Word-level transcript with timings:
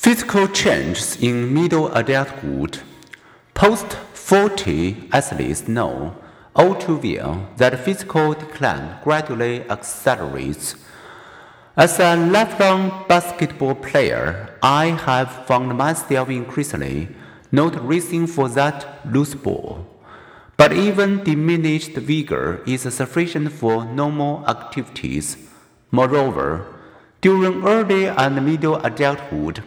Physical 0.00 0.46
changes 0.46 1.16
in 1.20 1.52
middle 1.52 1.92
adulthood. 1.92 2.78
Post 3.52 3.94
40 4.14 5.08
athletes 5.12 5.66
know 5.66 6.14
all 6.54 6.76
too 6.76 7.00
well 7.02 7.48
that 7.56 7.84
physical 7.84 8.32
decline 8.32 9.00
gradually 9.02 9.68
accelerates. 9.68 10.76
As 11.76 11.98
a 11.98 12.14
lifelong 12.14 13.06
basketball 13.08 13.74
player, 13.74 14.56
I 14.62 14.86
have 14.86 15.44
found 15.46 15.76
myself 15.76 16.30
increasingly 16.30 17.08
not 17.50 17.84
racing 17.84 18.28
for 18.28 18.48
that 18.50 19.04
loose 19.04 19.34
ball. 19.34 19.84
But 20.56 20.72
even 20.72 21.24
diminished 21.24 21.94
vigor 21.94 22.62
is 22.68 22.82
sufficient 22.82 23.50
for 23.50 23.84
normal 23.84 24.46
activities. 24.46 25.36
Moreover, 25.90 26.66
during 27.20 27.66
early 27.66 28.06
and 28.06 28.46
middle 28.46 28.76
adulthood, 28.76 29.64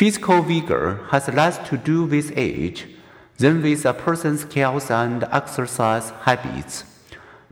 Physical 0.00 0.40
vigor 0.40 1.06
has 1.10 1.28
less 1.28 1.58
to 1.68 1.76
do 1.76 2.06
with 2.06 2.32
age 2.34 2.86
than 3.36 3.60
with 3.60 3.84
a 3.84 3.92
person's 3.92 4.50
health 4.50 4.90
and 4.90 5.24
exercise 5.24 6.08
habits. 6.22 6.84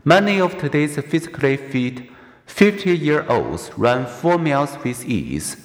Many 0.03 0.41
of 0.41 0.57
today's 0.57 0.97
physically 0.97 1.57
fit 1.57 2.09
50 2.47 2.97
year 2.97 3.23
olds 3.29 3.69
run 3.77 4.07
4 4.07 4.39
miles 4.39 4.75
with 4.83 5.05
ease, 5.05 5.57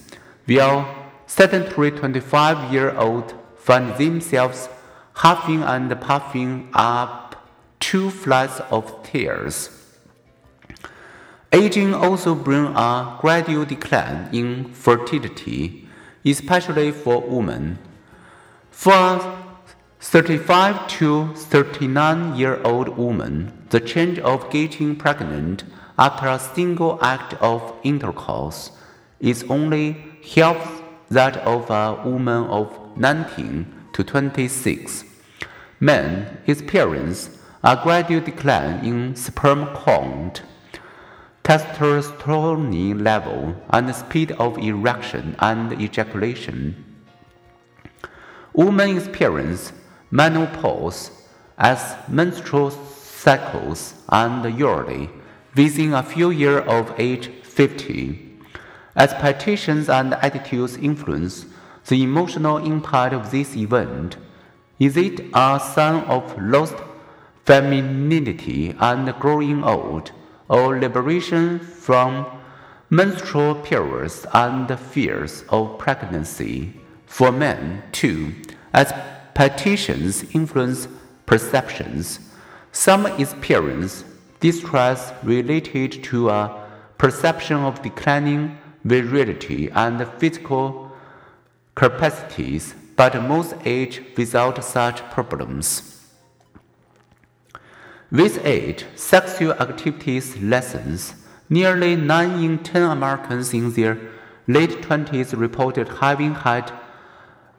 while 0.45 0.87
sedentary 1.27 1.91
25 1.91 2.71
year 2.71 2.95
olds 2.99 3.33
find 3.57 3.97
themselves 3.97 4.69
huffing 5.15 5.63
and 5.63 5.89
puffing 6.03 6.69
up 6.75 7.49
two 7.81 8.11
flights 8.11 8.61
of 8.71 8.95
stairs. 9.07 9.71
Aging 11.51 11.95
also 11.95 12.35
brings 12.35 12.77
a 12.77 13.17
gradual 13.23 13.65
decline 13.65 14.29
in 14.35 14.67
fertility 14.75 15.84
especially 16.25 16.91
for 16.91 17.21
women. 17.21 17.79
For 18.71 19.39
35 20.01 20.89
to 20.99 21.35
39 21.35 22.37
year 22.37 22.61
old 22.63 22.97
women, 22.97 23.67
the 23.71 23.81
change 23.81 24.19
of 24.19 24.51
getting 24.51 24.97
pregnant 24.97 25.65
after 25.99 26.27
a 26.27 26.39
single 26.39 26.99
act 27.03 27.35
of 27.35 27.75
intercourse 27.83 28.71
is 29.21 29.45
only 29.49 29.97
half 30.35 30.83
that 31.11 31.37
of 31.39 31.71
a 31.71 32.03
woman 32.09 32.45
of 32.45 32.97
19 32.97 33.67
to 33.93 34.05
26. 34.05 35.05
Men 35.81 36.39
experience 36.47 37.31
a 37.63 37.79
gradual 37.83 38.21
decline 38.21 38.85
in 38.85 39.17
sperm 39.17 39.67
count 39.85 40.43
testosterone 41.45 43.03
level, 43.03 43.55
and 43.69 43.95
speed 43.95 44.33
of 44.33 44.57
erection 44.57 45.37
and 45.41 45.79
ejaculation. 45.79 46.75
Women 48.55 48.97
experience 48.97 49.73
menopause 50.11 51.11
as 51.59 51.97
menstrual 52.09 52.71
cycles 52.71 53.95
and 54.09 54.59
yearly 54.59 55.11
within 55.55 55.93
a 55.93 56.03
few 56.03 56.31
years 56.31 56.65
of 56.67 56.95
age 56.99 57.29
50. 57.43 58.39
Expectations 58.97 59.91
and 59.91 60.15
attitudes 60.15 60.79
influence 60.79 61.45
the 61.89 62.03
emotional 62.03 62.57
impact 62.57 63.13
of 63.13 63.31
this 63.31 63.55
event. 63.55 64.17
Is 64.79 64.97
it 64.97 65.21
a 65.35 65.61
sign 65.61 66.05
of 66.05 66.41
lost 66.41 66.77
femininity 67.45 68.75
and 68.81 69.13
growing 69.21 69.63
old? 69.63 70.11
Or 70.55 70.79
liberation 70.79 71.59
from 71.59 72.25
menstrual 72.89 73.57
periods 73.57 74.25
and 74.33 74.79
fears 74.79 75.43
of 75.49 75.79
pregnancy. 75.79 76.73
For 77.07 77.33
men, 77.33 77.83
too, 77.91 78.35
as 78.73 78.93
petitions 79.35 80.23
influence 80.33 80.87
perceptions, 81.27 82.21
some 82.71 83.07
experience 83.07 84.05
distress 84.39 85.13
related 85.25 86.05
to 86.05 86.29
a 86.31 86.43
perception 86.99 87.57
of 87.57 87.83
declining 87.83 88.57
virility 88.85 89.71
and 89.71 90.07
physical 90.19 90.93
capacities, 91.75 92.75
but 92.95 93.21
most 93.23 93.55
age 93.65 94.03
without 94.17 94.63
such 94.63 95.03
problems. 95.11 95.94
With 98.15 98.47
age, 98.47 98.87
sexual 98.95 99.55
activities 99.55 100.37
lessens. 100.41 101.15
Nearly 101.51 101.97
9 101.97 102.45
in 102.45 102.59
10 102.63 102.83
Americans 102.83 103.53
in 103.53 103.73
their 103.73 103.99
late 104.47 104.83
20s 104.83 105.37
reported 105.37 105.89
having 105.89 106.33
had 106.33 106.71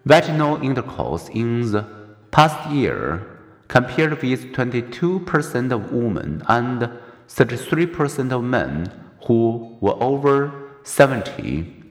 vaginal 0.06 0.56
intercourse 0.64 1.28
in 1.28 1.74
the 1.74 1.84
past 2.32 2.72
year, 2.72 3.28
compared 3.68 4.22
with 4.24 4.54
22% 4.54 5.74
of 5.74 5.92
women 5.92 6.42
and 6.48 6.90
33% 7.28 8.32
of 8.32 8.42
men 8.42 8.90
who 9.28 9.76
were 9.82 10.02
over 10.02 10.72
70. 10.84 11.84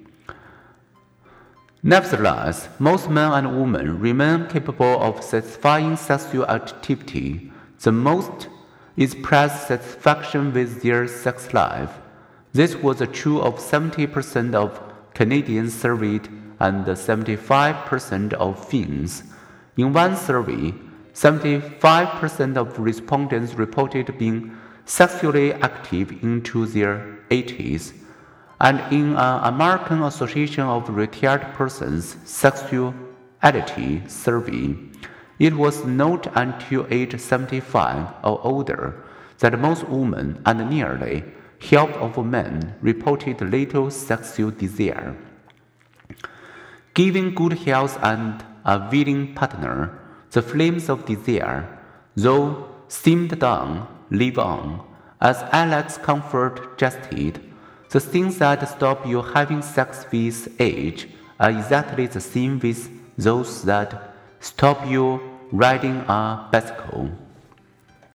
Nevertheless, 1.83 2.71
most 2.79 3.11
men 3.11 3.31
and 3.31 3.61
women 3.61 4.01
remain 4.01 4.47
capable 4.47 5.03
of 5.03 5.23
satisfying 5.23 5.99
sexual 5.99 6.47
activity. 6.47 7.51
The 7.81 7.93
most 7.93 8.49
express 8.97 9.69
satisfaction 9.69 10.53
with 10.53 10.83
their 10.83 11.07
sex 11.09 11.53
life. 11.53 11.99
This 12.53 12.77
was 12.77 13.03
true 13.13 13.41
of 13.41 13.57
70% 13.57 14.55
of 14.55 14.81
Canadians 15.15 15.75
surveyed 15.75 16.29
and 16.61 16.87
75% 16.87 18.33
of 18.35 18.69
Finns. 18.69 19.25
In 19.77 19.93
one 19.93 20.17
survey, 20.17 20.73
75% 21.13 22.57
of 22.57 22.79
respondents 22.79 23.55
reported 23.55 24.17
being 24.19 24.57
sexually 24.85 25.53
active 25.55 26.13
into 26.23 26.67
their 26.67 27.19
80s. 27.31 27.93
And 28.61 28.81
in 28.93 29.17
an 29.17 29.55
American 29.55 30.03
Association 30.03 30.65
of 30.65 30.89
Retired 30.89 31.43
Persons 31.55 32.17
Sexuality 32.25 34.03
survey, 34.09 34.77
it 35.39 35.55
was 35.55 35.85
not 35.85 36.31
until 36.37 36.87
age 36.91 37.19
75 37.19 38.07
or 38.23 38.41
older 38.45 39.05
that 39.39 39.59
most 39.59 39.89
women 39.89 40.41
and 40.47 40.71
nearly 40.71 41.25
half 41.71 41.91
of 41.91 42.25
men 42.25 42.75
reported 42.81 43.41
little 43.41 43.91
sexual 43.91 44.51
desire. 44.51 45.17
Given 46.95 47.35
good 47.35 47.55
health 47.55 47.99
and 48.03 48.45
a 48.65 48.89
willing 48.91 49.35
partner, 49.35 49.99
the 50.31 50.43
flames 50.43 50.89
of 50.89 51.05
desire, 51.05 51.69
though 52.15 52.69
simmed 52.89 53.39
down, 53.39 53.89
live 54.11 54.39
on. 54.39 54.87
As 55.21 55.43
Alex 55.53 55.99
Comfort 55.99 56.79
jested, 56.79 57.41
the 57.91 58.01
things 58.01 58.39
that 58.39 58.69
stop 58.69 59.07
you 59.07 59.23
having 59.23 59.63
sex 59.63 60.07
with 60.13 60.61
age 60.61 61.09
are 61.41 61.51
exactly 61.51 62.07
the 62.07 62.21
same 62.21 62.59
with 62.59 62.91
those 63.17 63.63
that 63.63 64.14
stop 64.45 64.87
you 64.87 65.21
riding 65.53 65.97
a 66.07 66.49
bicycle. 66.53 67.11